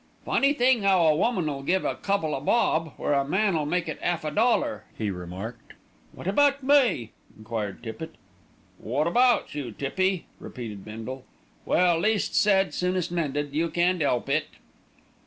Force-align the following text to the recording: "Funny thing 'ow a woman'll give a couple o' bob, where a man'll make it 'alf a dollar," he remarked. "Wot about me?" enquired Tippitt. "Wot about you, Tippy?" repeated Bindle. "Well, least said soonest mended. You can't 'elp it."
"Funny 0.25 0.51
thing 0.51 0.83
'ow 0.83 1.05
a 1.09 1.15
woman'll 1.15 1.61
give 1.61 1.85
a 1.85 1.93
couple 1.93 2.33
o' 2.33 2.41
bob, 2.41 2.93
where 2.97 3.13
a 3.13 3.23
man'll 3.23 3.67
make 3.67 3.87
it 3.87 3.99
'alf 4.01 4.25
a 4.25 4.31
dollar," 4.31 4.83
he 4.97 5.11
remarked. 5.11 5.73
"Wot 6.11 6.25
about 6.25 6.63
me?" 6.63 7.11
enquired 7.37 7.83
Tippitt. 7.83 8.15
"Wot 8.79 9.05
about 9.05 9.53
you, 9.53 9.71
Tippy?" 9.71 10.25
repeated 10.39 10.83
Bindle. 10.83 11.23
"Well, 11.65 11.99
least 11.99 12.33
said 12.33 12.73
soonest 12.73 13.11
mended. 13.11 13.53
You 13.53 13.69
can't 13.69 14.01
'elp 14.01 14.27
it." 14.27 14.47